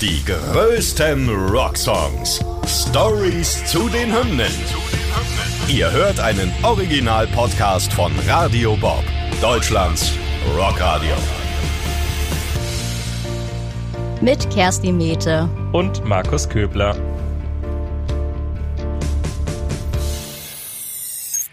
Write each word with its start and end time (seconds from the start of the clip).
Die 0.00 0.24
größten 0.24 1.28
Rocksongs. 1.50 2.40
Stories 2.66 3.62
zu 3.66 3.86
den 3.90 4.10
Hymnen. 4.10 4.50
Ihr 5.68 5.90
hört 5.92 6.18
einen 6.20 6.50
Original-Podcast 6.62 7.92
von 7.92 8.10
Radio 8.26 8.76
Bob, 8.76 9.04
Deutschlands 9.42 10.12
Rockradio. 10.56 11.14
Mit 14.22 14.48
Kerstin 14.48 14.96
Mete. 14.96 15.50
und 15.72 16.02
Markus 16.06 16.48
Köbler. 16.48 16.96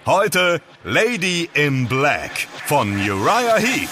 Heute 0.06 0.62
Lady 0.86 1.50
in 1.54 1.86
Black 1.86 2.48
von 2.66 2.94
Uriah 2.96 3.58
Heep. 3.58 3.90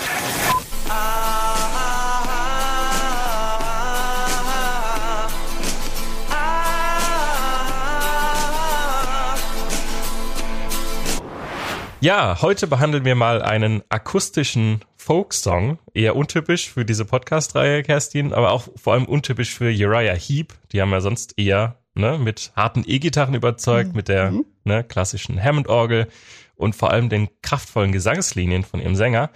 Ja, 12.05 12.39
heute 12.43 12.67
behandeln 12.67 13.03
wir 13.03 13.15
mal 13.15 13.41
einen 13.41 13.81
akustischen 13.89 14.81
Folksong. 14.95 15.79
Eher 15.95 16.15
untypisch 16.15 16.69
für 16.69 16.85
diese 16.85 17.03
Podcast-Reihe, 17.03 17.81
Kerstin, 17.81 18.31
aber 18.31 18.51
auch 18.51 18.67
vor 18.75 18.93
allem 18.93 19.05
untypisch 19.05 19.55
für 19.55 19.71
Uriah 19.71 20.13
Heep. 20.13 20.53
Die 20.71 20.83
haben 20.83 20.91
ja 20.91 21.01
sonst 21.01 21.33
eher 21.39 21.79
ne, 21.95 22.19
mit 22.19 22.51
harten 22.55 22.83
E-Gitarren 22.85 23.33
überzeugt, 23.33 23.95
mit 23.95 24.07
der 24.07 24.31
ne, 24.65 24.83
klassischen 24.83 25.43
Hammond-Orgel 25.43 26.07
und 26.55 26.75
vor 26.75 26.91
allem 26.91 27.09
den 27.09 27.27
kraftvollen 27.41 27.91
Gesangslinien 27.91 28.63
von 28.63 28.81
ihrem 28.81 28.95
Sänger. 28.95 29.31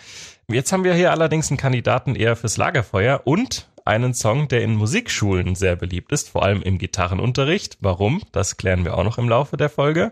Jetzt 0.48 0.72
haben 0.72 0.84
wir 0.84 0.94
hier 0.94 1.10
allerdings 1.10 1.50
einen 1.50 1.58
Kandidaten 1.58 2.14
eher 2.14 2.36
fürs 2.36 2.58
Lagerfeuer 2.58 3.22
und 3.24 3.68
einen 3.84 4.14
Song, 4.14 4.48
der 4.48 4.62
in 4.62 4.76
Musikschulen 4.76 5.56
sehr 5.56 5.76
beliebt 5.76 6.12
ist, 6.12 6.30
vor 6.30 6.44
allem 6.44 6.62
im 6.62 6.78
Gitarrenunterricht. 6.78 7.80
Warum? 7.82 8.22
Das 8.32 8.58
klären 8.58 8.86
wir 8.86 8.96
auch 8.96 9.04
noch 9.04 9.18
im 9.18 9.28
Laufe 9.28 9.58
der 9.58 9.70
Folge. 9.70 10.12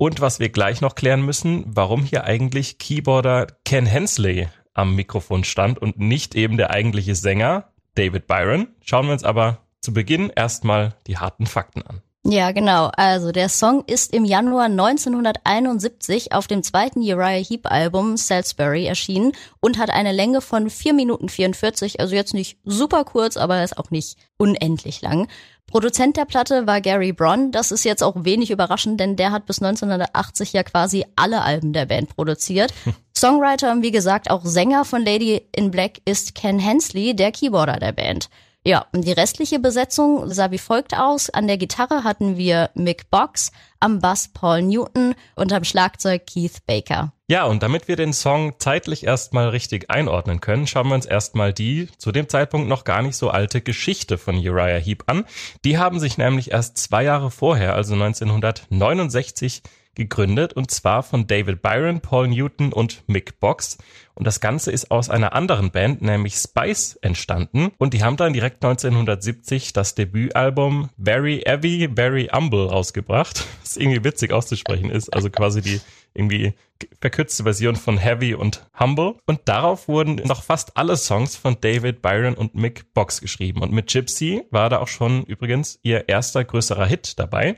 Und 0.00 0.20
was 0.20 0.38
wir 0.38 0.48
gleich 0.48 0.80
noch 0.80 0.94
klären 0.94 1.22
müssen, 1.22 1.64
warum 1.66 2.04
hier 2.04 2.22
eigentlich 2.22 2.78
Keyboarder 2.78 3.48
Ken 3.64 3.84
Hensley 3.84 4.48
am 4.72 4.94
Mikrofon 4.94 5.42
stand 5.42 5.80
und 5.80 5.98
nicht 5.98 6.36
eben 6.36 6.56
der 6.56 6.70
eigentliche 6.70 7.16
Sänger 7.16 7.72
David 7.96 8.28
Byron. 8.28 8.68
Schauen 8.80 9.06
wir 9.06 9.12
uns 9.12 9.24
aber 9.24 9.58
zu 9.80 9.92
Beginn 9.92 10.30
erstmal 10.30 10.94
die 11.08 11.18
harten 11.18 11.46
Fakten 11.46 11.82
an. 11.82 12.00
Ja, 12.30 12.52
genau. 12.52 12.90
Also 12.94 13.32
der 13.32 13.48
Song 13.48 13.84
ist 13.86 14.12
im 14.12 14.26
Januar 14.26 14.66
1971 14.66 16.32
auf 16.32 16.46
dem 16.46 16.62
zweiten 16.62 17.00
Uriah 17.00 17.42
Heep 17.42 17.70
Album 17.70 18.18
Salisbury 18.18 18.84
erschienen 18.84 19.32
und 19.60 19.78
hat 19.78 19.88
eine 19.88 20.12
Länge 20.12 20.42
von 20.42 20.68
4 20.68 20.92
Minuten 20.92 21.30
44, 21.30 22.00
also 22.00 22.14
jetzt 22.14 22.34
nicht 22.34 22.58
super 22.64 23.04
kurz, 23.04 23.38
aber 23.38 23.56
er 23.56 23.64
ist 23.64 23.78
auch 23.78 23.90
nicht 23.90 24.18
unendlich 24.36 25.00
lang. 25.00 25.26
Produzent 25.66 26.18
der 26.18 26.26
Platte 26.26 26.66
war 26.66 26.82
Gary 26.82 27.12
Bron. 27.12 27.50
Das 27.50 27.72
ist 27.72 27.84
jetzt 27.84 28.02
auch 28.02 28.24
wenig 28.24 28.50
überraschend, 28.50 29.00
denn 29.00 29.16
der 29.16 29.32
hat 29.32 29.46
bis 29.46 29.62
1980 29.62 30.52
ja 30.52 30.62
quasi 30.64 31.06
alle 31.16 31.40
Alben 31.40 31.72
der 31.72 31.86
Band 31.86 32.14
produziert. 32.14 32.74
Songwriter 33.16 33.72
und 33.72 33.82
wie 33.82 33.90
gesagt 33.90 34.30
auch 34.30 34.44
Sänger 34.44 34.84
von 34.84 35.02
Lady 35.02 35.48
in 35.56 35.70
Black 35.70 36.02
ist 36.04 36.34
Ken 36.34 36.58
Hensley, 36.58 37.16
der 37.16 37.32
Keyboarder 37.32 37.78
der 37.78 37.92
Band. 37.92 38.28
Ja, 38.68 38.84
und 38.92 39.06
die 39.06 39.12
restliche 39.12 39.58
Besetzung 39.58 40.30
sah 40.30 40.50
wie 40.50 40.58
folgt 40.58 40.94
aus. 40.94 41.30
An 41.30 41.46
der 41.46 41.56
Gitarre 41.56 42.04
hatten 42.04 42.36
wir 42.36 42.68
Mick 42.74 43.10
Box, 43.10 43.50
am 43.80 44.00
Bass 44.00 44.28
Paul 44.28 44.60
Newton 44.60 45.14
und 45.36 45.54
am 45.54 45.64
Schlagzeug 45.64 46.26
Keith 46.26 46.66
Baker. 46.66 47.14
Ja, 47.28 47.44
und 47.44 47.62
damit 47.62 47.88
wir 47.88 47.96
den 47.96 48.12
Song 48.12 48.52
zeitlich 48.58 49.04
erstmal 49.04 49.48
richtig 49.48 49.88
einordnen 49.88 50.42
können, 50.42 50.66
schauen 50.66 50.88
wir 50.88 50.96
uns 50.96 51.06
erstmal 51.06 51.54
die 51.54 51.88
zu 51.96 52.12
dem 52.12 52.28
Zeitpunkt 52.28 52.68
noch 52.68 52.84
gar 52.84 53.00
nicht 53.00 53.16
so 53.16 53.30
alte 53.30 53.62
Geschichte 53.62 54.18
von 54.18 54.36
Uriah 54.36 54.78
Heep 54.78 55.04
an. 55.06 55.24
Die 55.64 55.78
haben 55.78 55.98
sich 55.98 56.18
nämlich 56.18 56.50
erst 56.50 56.76
zwei 56.76 57.04
Jahre 57.04 57.30
vorher, 57.30 57.74
also 57.74 57.94
1969, 57.94 59.62
gegründet 59.98 60.54
und 60.54 60.70
zwar 60.70 61.02
von 61.02 61.26
David 61.26 61.60
Byron, 61.60 62.00
Paul 62.00 62.28
Newton 62.28 62.72
und 62.72 63.02
Mick 63.06 63.38
Box. 63.40 63.76
Und 64.14 64.26
das 64.26 64.40
Ganze 64.40 64.72
ist 64.72 64.90
aus 64.90 65.10
einer 65.10 65.34
anderen 65.34 65.70
Band, 65.70 66.02
nämlich 66.02 66.34
Spice, 66.34 66.98
entstanden. 67.02 67.70
Und 67.78 67.94
die 67.94 68.02
haben 68.02 68.16
dann 68.16 68.32
direkt 68.32 68.64
1970 68.64 69.74
das 69.74 69.94
Debütalbum 69.94 70.88
Very 71.00 71.42
Heavy, 71.46 71.88
Very 71.94 72.28
Humble 72.32 72.66
rausgebracht, 72.66 73.46
was 73.60 73.76
irgendwie 73.76 74.02
witzig 74.02 74.32
auszusprechen 74.32 74.90
ist. 74.90 75.14
Also 75.14 75.30
quasi 75.30 75.60
die 75.60 75.80
irgendwie 76.14 76.54
verkürzte 77.00 77.44
Version 77.44 77.76
von 77.76 77.96
Heavy 77.98 78.34
und 78.34 78.66
Humble. 78.78 79.14
Und 79.26 79.42
darauf 79.44 79.86
wurden 79.86 80.16
noch 80.24 80.42
fast 80.42 80.76
alle 80.76 80.96
Songs 80.96 81.36
von 81.36 81.56
David 81.60 82.02
Byron 82.02 82.34
und 82.34 82.54
Mick 82.54 82.92
Box 82.94 83.20
geschrieben. 83.20 83.62
Und 83.62 83.72
mit 83.72 83.88
Gypsy 83.88 84.42
war 84.50 84.68
da 84.68 84.78
auch 84.78 84.88
schon 84.88 85.22
übrigens 85.24 85.78
ihr 85.82 86.08
erster 86.08 86.44
größerer 86.44 86.86
Hit 86.86 87.18
dabei. 87.20 87.56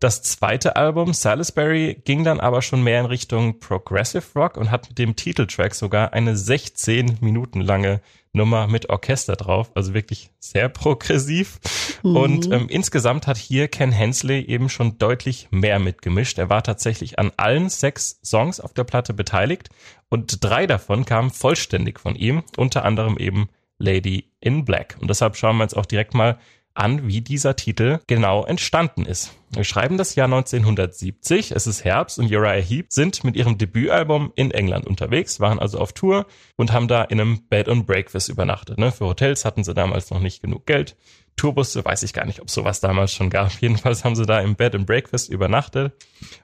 Das 0.00 0.22
zweite 0.22 0.76
Album, 0.76 1.12
Salisbury, 1.12 2.00
ging 2.04 2.22
dann 2.22 2.38
aber 2.38 2.62
schon 2.62 2.84
mehr 2.84 3.00
in 3.00 3.06
Richtung 3.06 3.58
Progressive 3.58 4.24
Rock 4.36 4.56
und 4.56 4.70
hat 4.70 4.88
mit 4.88 4.98
dem 4.98 5.16
Titeltrack 5.16 5.74
sogar 5.74 6.12
eine 6.12 6.36
16 6.36 7.18
Minuten 7.20 7.60
lange 7.60 8.00
Nummer 8.32 8.68
mit 8.68 8.90
Orchester 8.90 9.34
drauf, 9.34 9.72
also 9.74 9.94
wirklich 9.94 10.30
sehr 10.38 10.68
progressiv. 10.68 11.58
Mhm. 12.04 12.16
Und 12.16 12.52
ähm, 12.52 12.66
insgesamt 12.68 13.26
hat 13.26 13.38
hier 13.38 13.66
Ken 13.66 13.90
Hensley 13.90 14.40
eben 14.42 14.68
schon 14.68 14.98
deutlich 14.98 15.48
mehr 15.50 15.80
mitgemischt. 15.80 16.38
Er 16.38 16.48
war 16.48 16.62
tatsächlich 16.62 17.18
an 17.18 17.32
allen 17.36 17.68
sechs 17.68 18.20
Songs 18.22 18.60
auf 18.60 18.72
der 18.72 18.84
Platte 18.84 19.12
beteiligt 19.14 19.68
und 20.10 20.44
drei 20.44 20.68
davon 20.68 21.06
kamen 21.06 21.30
vollständig 21.30 21.98
von 21.98 22.14
ihm, 22.14 22.44
unter 22.56 22.84
anderem 22.84 23.18
eben 23.18 23.48
Lady 23.78 24.30
in 24.38 24.64
Black. 24.64 24.96
Und 25.00 25.08
deshalb 25.10 25.36
schauen 25.36 25.56
wir 25.56 25.64
uns 25.64 25.74
auch 25.74 25.86
direkt 25.86 26.14
mal 26.14 26.38
an, 26.78 27.08
wie 27.08 27.20
dieser 27.20 27.56
Titel 27.56 27.98
genau 28.06 28.44
entstanden 28.44 29.04
ist. 29.04 29.34
Wir 29.50 29.64
schreiben 29.64 29.98
das 29.98 30.14
Jahr 30.14 30.26
1970, 30.26 31.52
es 31.52 31.66
ist 31.66 31.84
Herbst 31.84 32.18
und 32.18 32.30
Uriah 32.30 32.62
Heep 32.62 32.86
sind 32.90 33.24
mit 33.24 33.34
ihrem 33.34 33.58
Debütalbum 33.58 34.32
in 34.36 34.50
England 34.50 34.86
unterwegs, 34.86 35.40
waren 35.40 35.58
also 35.58 35.78
auf 35.78 35.92
Tour 35.92 36.26
und 36.56 36.72
haben 36.72 36.86
da 36.86 37.02
in 37.02 37.20
einem 37.20 37.46
Bed 37.48 37.68
and 37.68 37.86
Breakfast 37.86 38.28
übernachtet. 38.28 38.78
Ne? 38.78 38.92
Für 38.92 39.06
Hotels 39.06 39.44
hatten 39.44 39.64
sie 39.64 39.74
damals 39.74 40.10
noch 40.10 40.20
nicht 40.20 40.42
genug 40.42 40.66
Geld. 40.66 40.96
Tourbusse 41.36 41.84
weiß 41.84 42.02
ich 42.02 42.12
gar 42.12 42.26
nicht, 42.26 42.40
ob 42.40 42.50
sowas 42.50 42.80
damals 42.80 43.12
schon 43.12 43.30
gab. 43.30 43.52
Jedenfalls 43.60 44.04
haben 44.04 44.16
sie 44.16 44.26
da 44.26 44.40
im 44.40 44.54
Bed 44.54 44.74
and 44.74 44.86
Breakfast 44.86 45.30
übernachtet 45.30 45.92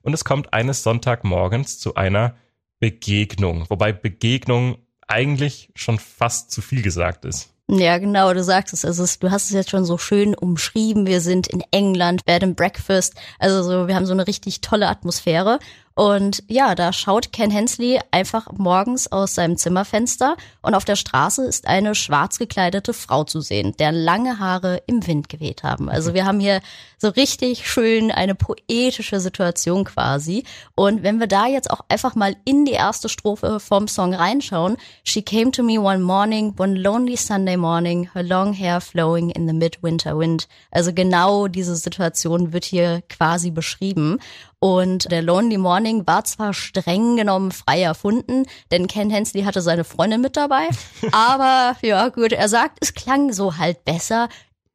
und 0.02 0.14
es 0.14 0.24
kommt 0.24 0.52
eines 0.52 0.82
Sonntagmorgens 0.82 1.78
zu 1.78 1.94
einer 1.94 2.36
Begegnung, 2.80 3.66
wobei 3.68 3.92
Begegnung 3.92 4.78
eigentlich 5.06 5.70
schon 5.74 5.98
fast 5.98 6.50
zu 6.50 6.60
viel 6.60 6.82
gesagt 6.82 7.24
ist. 7.24 7.53
Ja, 7.70 7.96
genau, 7.96 8.32
du 8.34 8.44
sagst 8.44 8.74
es. 8.74 8.84
Also 8.84 9.06
du 9.20 9.30
hast 9.30 9.44
es 9.44 9.50
jetzt 9.50 9.70
schon 9.70 9.86
so 9.86 9.96
schön 9.96 10.34
umschrieben. 10.34 11.06
Wir 11.06 11.20
sind 11.22 11.46
in 11.46 11.62
England, 11.70 12.24
Bed 12.26 12.42
and 12.42 12.56
Breakfast. 12.56 13.14
Also 13.38 13.62
so, 13.62 13.88
wir 13.88 13.94
haben 13.94 14.04
so 14.04 14.12
eine 14.12 14.26
richtig 14.26 14.60
tolle 14.60 14.86
Atmosphäre. 14.88 15.58
Und 15.96 16.42
ja, 16.48 16.74
da 16.74 16.92
schaut 16.92 17.32
Ken 17.32 17.52
Hensley 17.52 18.00
einfach 18.10 18.50
morgens 18.52 19.10
aus 19.12 19.36
seinem 19.36 19.56
Zimmerfenster 19.56 20.36
und 20.60 20.74
auf 20.74 20.84
der 20.84 20.96
Straße 20.96 21.44
ist 21.44 21.68
eine 21.68 21.94
schwarz 21.94 22.38
gekleidete 22.38 22.92
Frau 22.92 23.22
zu 23.22 23.40
sehen, 23.40 23.76
deren 23.78 23.94
lange 23.94 24.40
Haare 24.40 24.82
im 24.88 25.06
Wind 25.06 25.28
geweht 25.28 25.62
haben. 25.62 25.88
Also 25.88 26.12
wir 26.12 26.24
haben 26.24 26.40
hier 26.40 26.60
so 26.98 27.10
richtig 27.10 27.70
schön 27.70 28.10
eine 28.10 28.34
poetische 28.34 29.20
Situation 29.20 29.84
quasi. 29.84 30.42
Und 30.74 31.04
wenn 31.04 31.20
wir 31.20 31.28
da 31.28 31.46
jetzt 31.46 31.70
auch 31.70 31.82
einfach 31.88 32.16
mal 32.16 32.34
in 32.44 32.64
die 32.64 32.72
erste 32.72 33.08
Strophe 33.08 33.60
vom 33.60 33.86
Song 33.86 34.14
reinschauen, 34.14 34.76
She 35.04 35.22
came 35.22 35.52
to 35.52 35.62
me 35.62 35.78
one 35.78 36.00
morning, 36.00 36.54
one 36.58 36.74
lonely 36.74 37.16
Sunday 37.16 37.56
morning, 37.56 38.10
her 38.14 38.22
long 38.24 38.52
hair 38.52 38.80
flowing 38.80 39.30
in 39.30 39.46
the 39.46 39.52
midwinter 39.52 40.18
wind. 40.18 40.48
Also 40.72 40.92
genau 40.92 41.46
diese 41.46 41.76
Situation 41.76 42.52
wird 42.52 42.64
hier 42.64 43.02
quasi 43.08 43.52
beschrieben. 43.52 44.18
Und 44.64 45.12
der 45.12 45.20
Lonely 45.20 45.58
Morning 45.58 46.06
war 46.06 46.24
zwar 46.24 46.54
streng 46.54 47.16
genommen 47.16 47.52
frei 47.52 47.82
erfunden, 47.82 48.46
denn 48.70 48.86
Ken 48.86 49.10
Hensley 49.10 49.42
hatte 49.42 49.60
seine 49.60 49.84
Freundin 49.84 50.22
mit 50.22 50.38
dabei. 50.38 50.70
aber 51.12 51.76
ja, 51.82 52.08
gut, 52.08 52.32
er 52.32 52.48
sagt, 52.48 52.78
es 52.80 52.94
klang 52.94 53.34
so 53.34 53.58
halt 53.58 53.84
besser. 53.84 54.30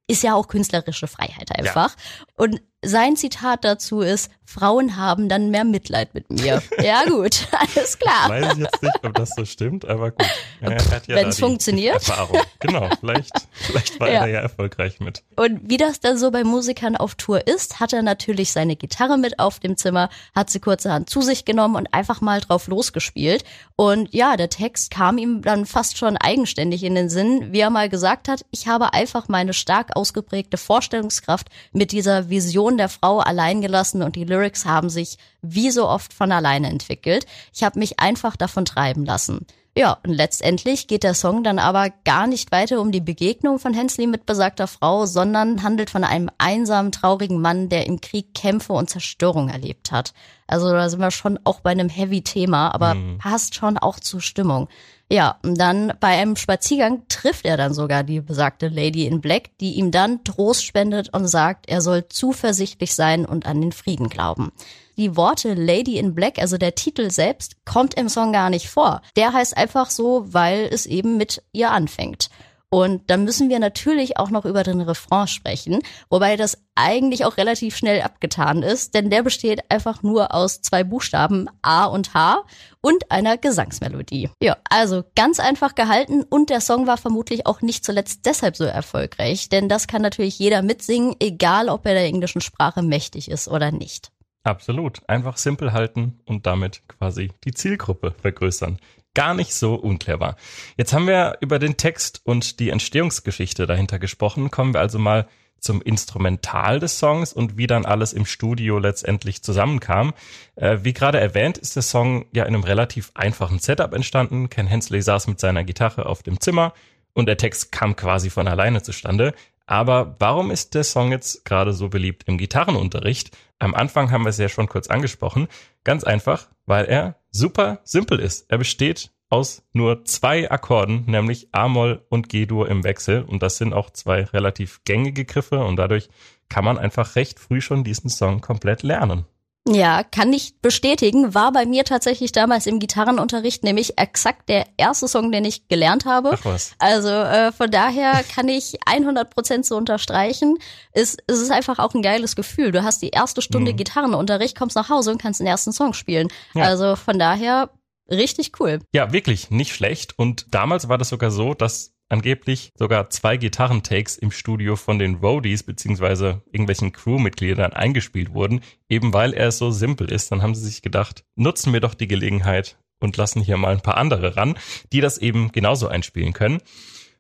Ist 0.06 0.22
ja 0.22 0.36
auch 0.36 0.48
künstlerische 0.48 1.08
Freiheit 1.08 1.58
einfach. 1.58 1.96
Ja. 1.98 2.26
Und 2.36 2.62
sein 2.84 3.16
Zitat 3.16 3.66
dazu 3.66 4.02
ist, 4.02 4.30
Frauen 4.50 4.98
haben 4.98 5.30
dann 5.30 5.52
mehr 5.52 5.64
Mitleid 5.64 6.16
mit 6.16 6.32
mir. 6.32 6.64
ja 6.82 7.04
gut, 7.06 7.48
alles 7.76 8.00
klar. 8.00 8.30
Weiß 8.30 8.54
ich 8.54 8.60
jetzt 8.60 8.82
nicht, 8.82 9.06
ob 9.06 9.14
das 9.14 9.30
so 9.36 9.46
stimmt, 9.46 9.88
aber 9.88 10.10
gut. 10.10 10.26
Ja, 10.60 10.72
ja 10.72 10.80
Wenn 11.08 11.28
es 11.28 11.40
funktioniert. 11.40 11.94
Erfahrung. 11.94 12.42
Genau, 12.60 12.90
vielleicht, 13.00 13.32
vielleicht 13.54 14.00
war 14.00 14.10
ja. 14.10 14.22
er 14.22 14.28
ja 14.28 14.40
erfolgreich 14.40 15.00
mit. 15.00 15.24
Und 15.36 15.70
wie 15.70 15.78
das 15.78 16.00
dann 16.00 16.18
so 16.18 16.32
bei 16.32 16.44
Musikern 16.44 16.98
auf 16.98 17.14
Tour 17.14 17.46
ist, 17.48 17.80
hat 17.80 17.94
er 17.94 18.02
natürlich 18.02 18.52
seine 18.52 18.76
Gitarre 18.76 19.20
mit 19.20 19.40
auf 19.40 19.60
dem 19.60 19.78
Zimmer, 19.78 20.10
hat 20.36 20.50
sie 20.50 20.60
kurzerhand 20.60 21.12
zu 21.12 21.22
sich 21.22 21.46
genommen 21.46 21.76
und 21.76 21.94
einfach 21.94 22.20
mal 22.20 22.42
drauf 22.42 22.68
losgespielt. 22.68 23.44
Und 23.76 24.14
ja, 24.14 24.36
der 24.36 24.50
Text 24.50 24.90
kam 24.90 25.20
ihm 25.20 25.44
dann 25.44 25.68
fast 25.68 25.98
schon 25.98 26.18
eigenständig 26.18 26.84
in 26.84 26.96
den 26.96 27.10
Sinn, 27.10 27.54
wie 27.54 27.60
er 27.60 27.70
mal 27.70 27.88
gesagt 27.88 28.28
hat, 28.28 28.44
ich 28.50 28.68
habe 28.68 28.94
einfach 28.94 29.28
meine 29.28 29.54
stark 29.54 29.96
ausgeprägte 29.96 30.58
Vorstellungskraft 30.58 31.50
mit 31.72 31.92
dieser 31.92 32.30
Vision 32.30 32.78
der 32.78 32.90
Frau 32.90 33.20
allein 33.20 33.62
gelassen 33.62 34.02
und 34.02 34.16
die 34.16 34.26
Lyrics 34.26 34.39
haben 34.66 34.90
sich 34.90 35.18
wie 35.42 35.72
so 35.72 35.88
oft 35.88 36.14
von 36.14 36.32
alleine 36.32 36.70
entwickelt. 36.70 37.26
Ich 37.54 37.64
habe 37.64 37.80
mich 37.80 38.00
einfach 38.00 38.36
davon 38.36 38.66
treiben 38.66 39.06
lassen. 39.06 39.46
Ja, 39.78 39.98
und 40.06 40.14
letztendlich 40.14 40.88
geht 40.88 41.04
der 41.04 41.14
Song 41.14 41.44
dann 41.44 41.60
aber 41.60 41.90
gar 42.04 42.28
nicht 42.28 42.52
weiter 42.52 42.82
um 42.82 42.92
die 42.92 43.00
Begegnung 43.00 43.60
von 43.60 43.74
Hensley 43.74 44.08
mit 44.08 44.26
besagter 44.26 44.68
Frau, 44.68 45.06
sondern 45.06 45.64
handelt 45.64 45.90
von 45.90 46.04
einem 46.04 46.30
einsamen, 46.38 46.92
traurigen 46.92 47.40
Mann, 47.40 47.70
der 47.70 47.86
im 47.86 48.02
Krieg 48.02 48.34
Kämpfe 48.34 48.74
und 48.74 48.90
Zerstörung 48.90 49.48
erlebt 49.48 49.92
hat. 49.92 50.14
Also 50.48 50.70
da 50.72 50.90
sind 50.90 51.00
wir 51.00 51.12
schon 51.12 51.40
auch 51.44 51.62
bei 51.62 51.70
einem 51.70 51.88
Heavy-Thema, 51.88 52.74
aber 52.74 52.96
mhm. 52.96 53.20
passt 53.20 53.56
schon 53.56 53.78
auch 53.78 54.00
zur 54.00 54.22
Stimmung. 54.22 54.68
Ja, 55.12 55.40
und 55.42 55.60
dann 55.60 55.94
bei 56.00 56.10
einem 56.10 56.36
Spaziergang 56.36 57.02
trifft 57.10 57.46
er 57.46 57.58
dann 57.58 57.74
sogar 57.74 58.04
die 58.04 58.22
besagte 58.22 58.68
Lady 58.68 59.08
in 59.08 59.22
Black, 59.22 59.58
die 59.60 59.74
ihm 59.74 59.90
dann 59.90 60.24
Trost 60.24 60.64
spendet 60.64 61.12
und 61.12 61.28
sagt, 61.28 61.68
er 61.68 61.82
soll 61.82 62.08
zuversichtlich 62.08 62.94
sein 62.94 63.26
und 63.26 63.48
an 63.48 63.60
den 63.60 63.72
Frieden 63.72 64.10
glauben. 64.10 64.52
Die 64.98 65.16
Worte 65.16 65.56
Lady 65.56 65.98
in 65.98 66.14
Black, 66.14 66.38
also 66.38 66.58
der 66.58 66.76
Titel 66.76 67.10
selbst, 67.10 67.56
kommt 67.66 67.96
im 67.96 68.08
Song 68.08 68.34
gar 68.34 68.52
nicht 68.52 68.70
vor. 68.70 69.02
Der 69.16 69.34
heißt 69.34 69.58
einfach 69.58 69.90
so, 69.90 70.26
weil 70.28 70.68
es 70.72 70.86
eben 70.86 71.18
mit 71.18 71.42
ihr 71.54 71.72
anfängt. 71.72 72.30
Und 72.72 73.10
dann 73.10 73.24
müssen 73.24 73.50
wir 73.50 73.58
natürlich 73.58 74.18
auch 74.18 74.30
noch 74.30 74.46
über 74.46 74.62
den 74.62 74.82
Refrain 74.82 75.28
sprechen, 75.28 75.80
wobei 76.10 76.36
das 76.36 76.58
eigentlich 76.76 77.26
auch 77.26 77.38
relativ 77.38 77.76
schnell 77.76 78.02
abgetan 78.02 78.62
ist, 78.62 78.94
denn 78.94 79.10
der 79.10 79.24
besteht 79.24 79.72
einfach 79.72 80.04
nur 80.04 80.36
aus 80.36 80.62
zwei 80.62 80.84
Buchstaben 80.84 81.48
A 81.64 81.86
und 81.86 82.14
H 82.14 82.44
und 82.82 83.12
einer 83.12 83.38
Gesangsmelodie. 83.38 84.30
Ja, 84.42 84.58
also 84.70 85.04
ganz 85.16 85.40
einfach 85.40 85.74
gehalten 85.74 86.24
und 86.30 86.52
der 86.52 86.62
Song 86.62 86.86
war 86.86 86.98
vermutlich 86.98 87.48
auch 87.48 87.62
nicht 87.62 87.84
zuletzt 87.84 88.26
deshalb 88.28 88.56
so 88.56 88.66
erfolgreich, 88.66 89.50
denn 89.50 89.68
das 89.68 89.88
kann 89.88 90.04
natürlich 90.04 90.38
jeder 90.38 90.62
mitsingen, 90.62 91.16
egal 91.20 91.70
ob 91.70 91.88
er 91.88 91.96
der 91.96 92.06
englischen 92.06 92.42
Sprache 92.42 92.84
mächtig 92.84 93.32
ist 93.32 93.48
oder 93.48 93.72
nicht. 93.72 94.12
Absolut. 94.44 95.02
Einfach 95.08 95.38
simpel 95.38 95.74
halten 95.74 96.20
und 96.26 96.46
damit 96.46 96.88
quasi 96.88 97.32
die 97.44 97.52
Zielgruppe 97.52 98.16
vergrößern 98.22 98.80
gar 99.14 99.34
nicht 99.34 99.54
so 99.54 99.76
unclever. 99.76 100.36
Jetzt 100.78 100.94
haben 100.94 101.08
wir 101.08 101.38
über 101.42 101.60
den 101.60 101.78
Text 101.78 102.22
und 102.24 102.60
die 102.60 102.70
Entstehungsgeschichte 102.70 103.66
dahinter 103.68 104.00
gesprochen. 104.00 104.52
Kommen 104.52 104.74
wir 104.74 104.82
also 104.82 105.00
mal 105.00 105.28
zum 105.60 105.82
Instrumental 105.82 106.80
des 106.80 107.00
Songs 107.00 107.34
und 107.34 107.58
wie 107.58 107.68
dann 107.68 107.86
alles 107.86 108.14
im 108.14 108.26
Studio 108.26 108.80
letztendlich 108.80 109.44
zusammenkam. 109.44 110.14
Äh, 110.56 110.80
wie 110.84 110.94
gerade 110.94 111.20
erwähnt, 111.20 111.58
ist 111.58 111.76
der 111.76 111.84
Song 111.84 112.26
ja 112.32 112.44
in 112.44 112.56
einem 112.56 112.64
relativ 112.64 113.12
einfachen 113.14 113.60
Setup 113.60 113.94
entstanden. 113.94 114.50
Ken 114.50 114.68
Hensley 114.68 115.02
saß 115.02 115.28
mit 115.28 115.40
seiner 115.40 115.64
Gitarre 115.64 116.06
auf 116.06 116.24
dem 116.24 116.40
Zimmer 116.40 116.74
und 117.14 117.26
der 117.26 117.38
Text 117.38 117.72
kam 117.72 117.96
quasi 117.96 118.30
von 118.30 118.48
alleine 118.48 118.82
zustande. 118.82 119.34
Aber 119.66 120.16
warum 120.18 120.50
ist 120.50 120.74
der 120.74 120.84
Song 120.84 121.12
jetzt 121.12 121.46
gerade 121.46 121.74
so 121.74 121.90
beliebt 121.90 122.24
im 122.26 122.38
Gitarrenunterricht? 122.38 123.38
Am 123.60 123.76
Anfang 123.76 124.10
haben 124.10 124.24
wir 124.24 124.30
es 124.30 124.38
ja 124.38 124.50
schon 124.50 124.68
kurz 124.68 124.88
angesprochen. 124.88 125.48
Ganz 125.84 126.04
einfach, 126.04 126.48
weil 126.66 126.86
er 126.86 127.19
super 127.32 127.80
simpel 127.84 128.20
ist. 128.20 128.50
Er 128.50 128.58
besteht 128.58 129.12
aus 129.30 129.64
nur 129.74 130.06
zwei 130.06 130.50
Akkorden, 130.50 131.06
nämlich 131.06 131.50
A-Moll 131.52 132.06
und 132.10 132.30
G-Dur 132.30 132.68
im 132.68 132.84
Wechsel. 132.84 133.22
Und 133.24 133.44
das 133.44 133.58
sind 133.58 133.74
auch 133.74 133.92
zwei 133.92 134.24
relativ 134.24 134.84
gängige 134.86 135.26
Griffe 135.26 135.64
und 135.64 135.76
dadurch 135.76 136.10
kann 136.50 136.66
man 136.66 136.78
einfach 136.78 137.16
recht 137.16 137.40
früh 137.40 137.62
schon 137.62 137.84
diesen 137.84 138.10
Song 138.10 138.42
komplett 138.42 138.82
lernen. 138.82 139.26
Ja, 139.72 140.04
kann 140.04 140.34
ich 140.34 140.60
bestätigen. 140.62 141.34
War 141.36 141.52
bei 141.52 141.66
mir 141.66 141.84
tatsächlich 141.84 142.32
damals 142.32 142.66
im 142.66 142.80
Gitarrenunterricht 142.80 143.64
nämlich 143.64 143.98
exakt 143.98 144.50
der 144.50 144.66
erste 144.78 145.08
Song, 145.08 145.32
den 145.32 145.46
ich 145.46 145.68
gelernt 145.68 146.06
habe. 146.06 146.32
Ach 146.34 146.46
was. 146.46 146.74
Also 146.80 147.10
äh, 147.10 147.52
von 147.52 147.70
daher 147.70 148.24
kann 148.36 148.48
ich 148.48 148.78
100 148.86 149.30
Prozent 149.30 149.66
so 149.66 149.78
unterstreichen. 149.78 150.58
Es, 150.92 151.18
es 151.28 151.40
ist 151.40 151.52
einfach 151.52 151.78
auch 151.80 151.94
ein 151.94 152.02
geiles 152.02 152.36
Gefühl. 152.36 152.72
Du 152.72 152.84
hast 152.84 153.02
die 153.02 153.10
erste 153.10 153.42
Stunde 153.42 153.74
mhm. 153.74 153.78
Gitarrenunterricht, 153.78 154.58
kommst 154.58 154.76
nach 154.76 154.90
Hause 154.90 155.12
und 155.12 155.22
kannst 155.22 155.40
den 155.40 155.48
ersten 155.48 155.72
Song 155.72 155.94
spielen. 155.94 156.30
Ja. 156.56 156.64
Also 156.64 156.96
von 156.96 157.20
daher 157.20 157.70
richtig 158.10 158.60
cool. 158.60 158.80
Ja, 158.92 159.14
wirklich 159.14 159.52
nicht 159.52 159.76
schlecht. 159.76 160.18
Und 160.18 160.48
damals 160.50 160.90
war 160.90 160.98
das 160.98 161.10
sogar 161.10 161.30
so, 161.30 161.54
dass 161.54 161.94
angeblich 162.10 162.72
sogar 162.76 163.10
zwei 163.10 163.38
Gitarrentakes 163.38 164.18
im 164.18 164.32
Studio 164.32 164.76
von 164.76 165.00
den 165.00 165.16
Roadies 165.16 165.64
beziehungsweise 165.64 166.42
irgendwelchen 166.52 166.92
Crewmitgliedern 166.92 167.74
eingespielt 167.74 168.34
wurden, 168.34 168.62
eben 168.90 169.14
weil 169.14 169.34
er 169.34 169.52
so 169.52 169.72
simpel 169.72 170.12
ist. 170.12 170.32
Dann 170.32 170.42
haben 170.42 170.56
sie 170.56 170.66
sich 170.66 170.82
gedacht, 170.82 171.24
nutzen 171.36 171.72
wir 171.72 171.80
doch 171.80 171.94
die 171.94 172.08
Gelegenheit 172.08 172.78
und 173.00 173.16
lassen 173.16 173.42
hier 173.42 173.58
mal 173.58 173.74
ein 173.74 173.82
paar 173.82 173.98
andere 173.98 174.36
ran, 174.36 174.58
die 174.92 175.02
das 175.02 175.18
eben 175.18 175.52
genauso 175.52 175.88
einspielen 175.88 176.34
können. 176.34 176.60